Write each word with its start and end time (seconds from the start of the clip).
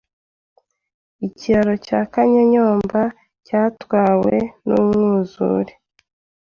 Ikiraro 1.27 1.73
cya 1.85 1.99
Kanyonyomba 2.13 3.01
cyatwawe 3.45 4.35
n’umwuzure 4.65 5.73